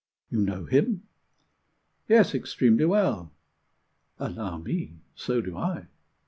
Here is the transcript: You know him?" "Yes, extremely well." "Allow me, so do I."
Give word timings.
You 0.31 0.39
know 0.41 0.65
him?" 0.65 1.03
"Yes, 2.07 2.33
extremely 2.33 2.85
well." 2.85 3.31
"Allow 4.17 4.57
me, 4.57 4.95
so 5.13 5.41
do 5.41 5.55
I." 5.55 5.89